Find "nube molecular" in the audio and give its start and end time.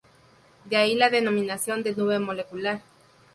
1.93-2.81